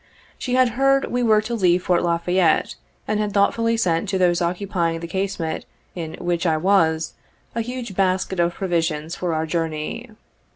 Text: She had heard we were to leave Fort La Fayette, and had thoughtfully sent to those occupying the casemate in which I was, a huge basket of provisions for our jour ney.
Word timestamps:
She 0.39 0.55
had 0.55 0.69
heard 0.69 1.11
we 1.11 1.21
were 1.21 1.41
to 1.41 1.53
leave 1.53 1.83
Fort 1.83 2.01
La 2.01 2.17
Fayette, 2.17 2.73
and 3.07 3.19
had 3.19 3.33
thoughtfully 3.33 3.77
sent 3.77 4.09
to 4.09 4.17
those 4.17 4.41
occupying 4.41 4.99
the 4.99 5.05
casemate 5.07 5.63
in 5.93 6.15
which 6.15 6.47
I 6.47 6.57
was, 6.57 7.13
a 7.53 7.61
huge 7.61 7.93
basket 7.95 8.39
of 8.39 8.55
provisions 8.55 9.15
for 9.15 9.35
our 9.35 9.45
jour 9.45 9.67
ney. 9.67 10.09